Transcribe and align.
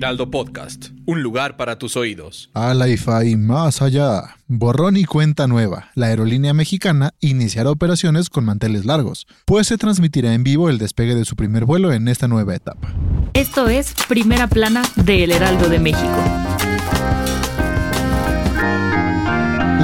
Heraldo 0.00 0.30
Podcast, 0.30 0.92
un 1.04 1.22
lugar 1.22 1.58
para 1.58 1.76
tus 1.76 1.94
oídos. 1.94 2.48
A 2.54 2.72
la 2.72 2.88
IFA 2.88 3.26
y 3.26 3.36
más 3.36 3.82
allá. 3.82 4.38
Borrón 4.48 4.96
y 4.96 5.04
cuenta 5.04 5.46
nueva. 5.46 5.90
La 5.94 6.06
aerolínea 6.06 6.54
mexicana 6.54 7.12
iniciará 7.20 7.70
operaciones 7.70 8.30
con 8.30 8.46
manteles 8.46 8.86
largos, 8.86 9.26
pues 9.44 9.66
se 9.66 9.76
transmitirá 9.76 10.32
en 10.32 10.42
vivo 10.42 10.70
el 10.70 10.78
despegue 10.78 11.14
de 11.14 11.26
su 11.26 11.36
primer 11.36 11.66
vuelo 11.66 11.92
en 11.92 12.08
esta 12.08 12.28
nueva 12.28 12.54
etapa. 12.54 12.94
Esto 13.34 13.68
es 13.68 13.92
Primera 14.08 14.46
Plana 14.46 14.80
de 14.96 15.24
El 15.24 15.32
Heraldo 15.32 15.68
de 15.68 15.78
México. 15.80 16.16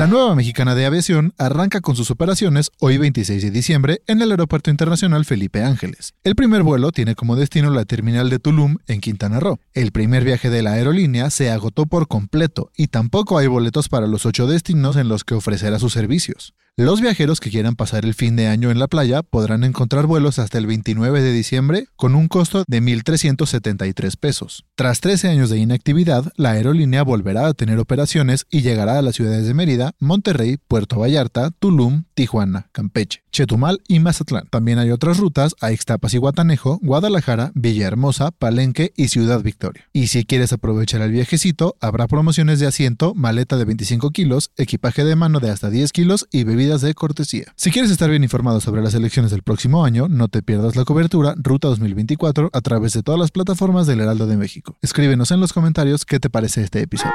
La 0.07 0.13
nueva 0.13 0.37
mexicana 0.37 0.77
de 0.77 0.87
aviación 0.87 1.35
arranca 1.37 1.81
con 1.81 1.97
sus 1.97 2.13
operaciones 2.13 2.71
hoy 2.79 2.97
26 2.97 3.43
de 3.43 3.51
diciembre 3.51 4.03
en 4.07 4.23
el 4.23 4.31
Aeropuerto 4.31 4.71
Internacional 4.71 5.25
Felipe 5.25 5.65
Ángeles. 5.65 6.15
El 6.23 6.37
primer 6.37 6.63
vuelo 6.63 6.93
tiene 6.93 7.17
como 7.17 7.35
destino 7.35 7.71
la 7.71 7.87
terminal 7.87 8.31
de 8.31 8.39
Tulum 8.39 8.77
en 8.87 9.01
Quintana 9.01 9.41
Roo. 9.41 9.59
El 9.75 9.91
primer 9.91 10.23
viaje 10.23 10.49
de 10.49 10.63
la 10.63 10.75
aerolínea 10.75 11.29
se 11.31 11.51
agotó 11.51 11.87
por 11.87 12.07
completo 12.07 12.71
y 12.77 12.87
tampoco 12.87 13.37
hay 13.37 13.49
boletos 13.49 13.89
para 13.89 14.07
los 14.07 14.27
ocho 14.27 14.47
destinos 14.47 14.95
en 14.95 15.09
los 15.09 15.25
que 15.25 15.35
ofrecerá 15.35 15.81
sus 15.81 15.95
servicios. 15.95 16.55
Los 16.79 17.01
viajeros 17.01 17.41
que 17.41 17.49
quieran 17.49 17.75
pasar 17.75 18.05
el 18.05 18.13
fin 18.13 18.37
de 18.37 18.49
año 18.49 18.71
en 18.71 18.79
la 18.79 18.87
playa 18.87 19.23
podrán 19.23 19.65
encontrar 19.65 20.05
vuelos 20.07 20.39
hasta 20.39 20.59
el 20.59 20.67
29 20.67 21.23
de 21.23 21.33
diciembre 21.33 21.87
con 21.97 22.15
un 22.15 22.29
costo 22.29 22.65
de 22.69 22.83
1.373 22.83 24.19
pesos. 24.19 24.67
Tras 24.75 25.01
13 25.01 25.29
años 25.29 25.49
de 25.49 25.57
inactividad, 25.57 26.31
la 26.37 26.51
aerolínea 26.51 27.03
volverá 27.03 27.47
a 27.47 27.55
tener 27.55 27.79
operaciones 27.79 28.45
y 28.51 28.61
llegará 28.61 28.99
a 28.99 29.03
las 29.03 29.15
ciudades 29.15 29.47
de 29.47 29.55
Mérida, 29.55 29.95
Monterrey, 30.01 30.59
Puerto 30.69 30.99
Vallarta, 30.99 31.51
Tulum, 31.51 32.05
Tijuana, 32.13 32.69
Campeche, 32.73 33.23
Chetumal 33.33 33.81
y 33.89 34.01
Mazatlán. 34.01 34.47
También 34.51 34.79
hay 34.79 34.91
otras 34.91 35.17
rutas 35.17 35.57
a 35.63 35.73
Ixtapas 35.73 36.13
y 36.13 36.19
Guatanejo, 36.19 36.79
Guadalajara, 36.83 37.53
Villahermosa, 37.55 38.33
Palenque 38.33 38.93
y 38.99 39.09
Ciudad 39.09 39.43
Victoria. 39.43 39.89
Y 39.95 40.09
si 40.09 40.27
quieres 40.27 40.53
aprovechar 40.53 41.01
el 41.01 41.13
viajecito, 41.13 41.75
habrá 41.81 42.07
promociones 42.07 42.61
de 42.61 42.67
asiento, 42.67 43.15
maleta 43.15 43.57
de 43.57 43.65
25 43.65 44.11
kilos, 44.11 44.51
equipaje 44.59 45.07
de 45.07 45.17
mano 45.17 45.41
de 45.41 45.49
hasta 45.49 45.71
10 45.71 45.91
kilos 45.93 46.29
y 46.31 46.45
bebidas 46.45 46.66
de 46.67 46.95
cortesía. 46.95 47.53
Si 47.57 47.71
quieres 47.71 47.91
estar 47.91 48.11
bien 48.11 48.23
informado 48.23 48.61
sobre 48.61 48.83
las 48.83 48.95
elecciones 48.95 49.31
del 49.31 49.43
próximo 49.43 49.85
año, 49.85 50.09
no 50.09 50.29
te 50.29 50.43
pierdas 50.43 50.77
la 50.77 50.85
cobertura 50.85 51.35
Ruta 51.37 51.69
2024 51.69 52.51
a 52.53 52.61
través 52.61 52.93
de 52.93 53.03
todas 53.03 53.21
las 53.21 53.31
plataformas 53.31 53.87
del 53.87 54.01
Heraldo 54.01 54.27
de 54.27 54.37
México. 54.37 54.77
Escríbenos 54.83 55.31
en 55.31 55.41
los 55.41 55.53
comentarios 55.53 56.05
qué 56.05 56.19
te 56.19 56.29
parece 56.29 56.63
este 56.63 56.81
episodio. 56.81 57.15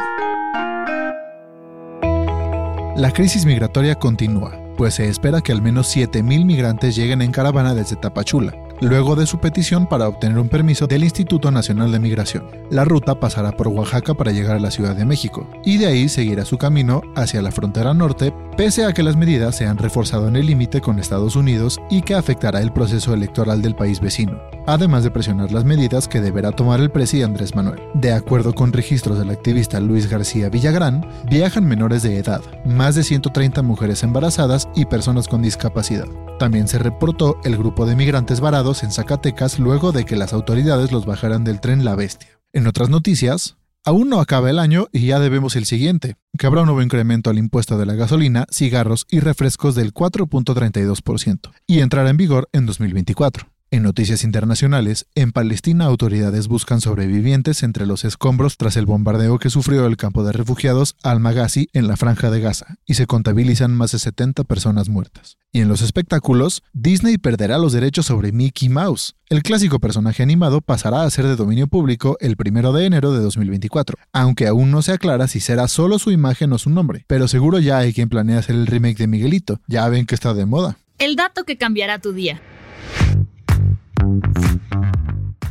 La 2.95 3.11
crisis 3.13 3.45
migratoria 3.45 3.95
continúa, 3.95 4.57
pues 4.77 4.95
se 4.95 5.07
espera 5.07 5.41
que 5.41 5.51
al 5.51 5.61
menos 5.61 5.95
7.000 5.95 6.45
migrantes 6.45 6.95
lleguen 6.95 7.21
en 7.21 7.31
caravana 7.31 7.73
desde 7.73 7.95
Tapachula, 7.95 8.53
luego 8.81 9.15
de 9.15 9.25
su 9.25 9.39
petición 9.39 9.87
para 9.87 10.07
obtener 10.07 10.37
un 10.37 10.49
permiso 10.49 10.87
del 10.87 11.03
Instituto 11.03 11.51
Nacional 11.51 11.91
de 11.91 11.99
Migración. 11.99 12.47
La 12.69 12.83
ruta 12.83 13.19
pasará 13.19 13.51
por 13.51 13.67
Oaxaca 13.67 14.13
para 14.13 14.31
llegar 14.31 14.57
a 14.57 14.59
la 14.59 14.71
Ciudad 14.71 14.95
de 14.95 15.05
México, 15.05 15.47
y 15.63 15.77
de 15.77 15.85
ahí 15.85 16.09
seguirá 16.09 16.43
su 16.45 16.57
camino 16.57 17.01
hacia 17.15 17.41
la 17.41 17.51
frontera 17.51 17.93
norte, 17.93 18.33
pese 18.57 18.85
a 18.85 18.93
que 18.93 19.03
las 19.03 19.15
medidas 19.15 19.55
se 19.55 19.67
han 19.67 19.77
reforzado 19.77 20.27
en 20.27 20.35
el 20.35 20.47
límite 20.47 20.81
con 20.81 20.99
Estados 20.99 21.35
Unidos 21.35 21.79
y 21.89 22.01
que 22.01 22.15
afectará 22.15 22.61
el 22.61 22.73
proceso 22.73 23.13
electoral 23.13 23.61
del 23.61 23.75
país 23.75 23.99
vecino, 23.99 24.39
además 24.67 25.03
de 25.03 25.11
presionar 25.11 25.51
las 25.51 25.65
medidas 25.65 26.07
que 26.07 26.21
deberá 26.21 26.51
tomar 26.51 26.79
el 26.79 26.89
presidente 26.89 27.11
Andrés 27.23 27.55
Manuel. 27.55 27.79
De 27.93 28.13
acuerdo 28.13 28.53
con 28.53 28.73
registros 28.73 29.17
del 29.19 29.29
activista 29.29 29.79
Luis 29.79 30.09
García 30.09 30.49
Villagrán, 30.49 31.05
viajan 31.29 31.65
menores 31.65 32.03
de 32.03 32.17
edad, 32.17 32.41
más 32.65 32.95
de 32.95 33.03
130 33.03 33.61
mujeres 33.61 34.03
embarazadas 34.03 34.69
y 34.75 34.85
personas 34.85 35.27
con 35.27 35.41
discapacidad. 35.41 36.07
También 36.39 36.67
se 36.67 36.79
reportó 36.79 37.37
el 37.43 37.57
grupo 37.57 37.85
de 37.85 37.95
migrantes 37.95 38.39
varados 38.39 38.83
en 38.83 38.91
Zacatecas 38.91 39.59
luego 39.59 39.91
de 39.91 40.05
que 40.05 40.15
las 40.15 40.33
autoridades 40.33 40.91
los 40.91 41.05
bajaran 41.05 41.43
del 41.43 41.59
tren 41.59 41.85
La 41.85 41.95
Bestia. 41.95 42.39
En 42.53 42.67
otras 42.67 42.89
noticias, 42.89 43.57
Aún 43.83 44.09
no 44.09 44.19
acaba 44.19 44.51
el 44.51 44.59
año 44.59 44.89
y 44.91 45.07
ya 45.07 45.19
debemos 45.19 45.55
el 45.55 45.65
siguiente, 45.65 46.15
que 46.37 46.45
habrá 46.45 46.61
un 46.61 46.67
nuevo 46.67 46.83
incremento 46.83 47.31
al 47.31 47.39
impuesto 47.39 47.79
de 47.79 47.87
la 47.87 47.95
gasolina, 47.95 48.45
cigarros 48.51 49.07
y 49.09 49.21
refrescos 49.21 49.73
del 49.73 49.91
4.32% 49.91 51.51
y 51.65 51.79
entrará 51.79 52.11
en 52.11 52.17
vigor 52.17 52.47
en 52.53 52.67
2024. 52.67 53.50
En 53.73 53.83
noticias 53.83 54.25
internacionales, 54.25 55.05
en 55.15 55.31
Palestina 55.31 55.85
autoridades 55.85 56.49
buscan 56.49 56.81
sobrevivientes 56.81 57.63
entre 57.63 57.85
los 57.85 58.03
escombros 58.03 58.57
tras 58.57 58.75
el 58.75 58.85
bombardeo 58.85 59.39
que 59.39 59.49
sufrió 59.49 59.85
el 59.85 59.95
campo 59.95 60.25
de 60.25 60.33
refugiados 60.33 60.97
Al-Maghazi 61.03 61.69
en 61.71 61.87
la 61.87 61.95
franja 61.95 62.29
de 62.29 62.41
Gaza, 62.41 62.75
y 62.85 62.95
se 62.95 63.07
contabilizan 63.07 63.73
más 63.73 63.93
de 63.93 63.99
70 63.99 64.43
personas 64.43 64.89
muertas. 64.89 65.37
Y 65.53 65.61
en 65.61 65.69
los 65.69 65.81
espectáculos, 65.81 66.63
Disney 66.73 67.17
perderá 67.17 67.57
los 67.57 67.71
derechos 67.71 68.07
sobre 68.07 68.33
Mickey 68.33 68.67
Mouse. 68.67 69.15
El 69.29 69.41
clásico 69.41 69.79
personaje 69.79 70.21
animado 70.21 70.59
pasará 70.59 71.03
a 71.03 71.09
ser 71.09 71.25
de 71.25 71.37
dominio 71.37 71.67
público 71.67 72.17
el 72.19 72.35
1 72.37 72.73
de 72.73 72.85
enero 72.85 73.13
de 73.13 73.21
2024, 73.21 73.97
aunque 74.11 74.47
aún 74.47 74.69
no 74.69 74.81
se 74.81 74.91
aclara 74.91 75.29
si 75.29 75.39
será 75.39 75.69
solo 75.69 75.97
su 75.97 76.11
imagen 76.11 76.51
o 76.51 76.57
su 76.57 76.69
nombre, 76.69 77.05
pero 77.07 77.29
seguro 77.29 77.57
ya 77.59 77.77
hay 77.77 77.93
quien 77.93 78.09
planea 78.09 78.39
hacer 78.39 78.55
el 78.55 78.67
remake 78.67 78.97
de 78.97 79.07
Miguelito, 79.07 79.61
ya 79.67 79.87
ven 79.87 80.05
que 80.05 80.15
está 80.15 80.33
de 80.33 80.45
moda. 80.45 80.77
El 80.99 81.15
dato 81.15 81.45
que 81.45 81.57
cambiará 81.57 81.99
tu 81.99 82.11
día. 82.11 82.41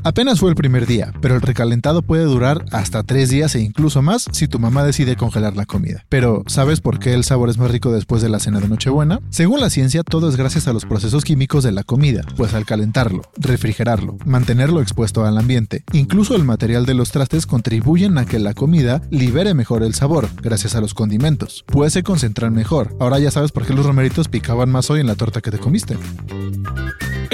Apenas 0.02 0.40
fue 0.40 0.48
el 0.48 0.56
primer 0.56 0.86
día, 0.86 1.12
pero 1.20 1.34
el 1.34 1.42
recalentado 1.42 2.00
puede 2.00 2.24
durar 2.24 2.64
hasta 2.72 3.02
tres 3.02 3.28
días 3.28 3.54
e 3.54 3.60
incluso 3.60 4.00
más 4.00 4.26
si 4.32 4.48
tu 4.48 4.58
mamá 4.58 4.82
decide 4.82 5.14
congelar 5.14 5.56
la 5.56 5.66
comida. 5.66 6.06
Pero, 6.08 6.42
¿sabes 6.46 6.80
por 6.80 6.98
qué 6.98 7.12
el 7.12 7.22
sabor 7.22 7.50
es 7.50 7.58
más 7.58 7.70
rico 7.70 7.92
después 7.92 8.22
de 8.22 8.30
la 8.30 8.40
cena 8.40 8.60
de 8.60 8.68
Nochebuena? 8.68 9.20
Según 9.28 9.60
la 9.60 9.68
ciencia, 9.68 10.02
todo 10.02 10.30
es 10.30 10.36
gracias 10.36 10.68
a 10.68 10.72
los 10.72 10.86
procesos 10.86 11.22
químicos 11.22 11.64
de 11.64 11.72
la 11.72 11.84
comida, 11.84 12.22
pues 12.36 12.54
al 12.54 12.64
calentarlo, 12.64 13.22
refrigerarlo, 13.36 14.16
mantenerlo 14.24 14.80
expuesto 14.80 15.26
al 15.26 15.36
ambiente, 15.36 15.84
incluso 15.92 16.34
el 16.34 16.44
material 16.44 16.86
de 16.86 16.94
los 16.94 17.10
trastes 17.10 17.44
contribuyen 17.44 18.16
a 18.16 18.24
que 18.24 18.38
la 18.38 18.54
comida 18.54 19.02
libere 19.10 19.52
mejor 19.52 19.82
el 19.82 19.92
sabor, 19.92 20.28
gracias 20.42 20.74
a 20.76 20.80
los 20.80 20.94
condimentos, 20.94 21.64
pues 21.66 21.92
se 21.92 22.02
concentran 22.02 22.54
mejor. 22.54 22.96
Ahora 23.00 23.18
ya 23.18 23.30
sabes 23.30 23.52
por 23.52 23.66
qué 23.66 23.74
los 23.74 23.84
romeritos 23.84 24.28
picaban 24.28 24.70
más 24.70 24.88
hoy 24.90 25.00
en 25.00 25.06
la 25.06 25.14
torta 25.14 25.42
que 25.42 25.50
te 25.50 25.58
comiste. 25.58 25.98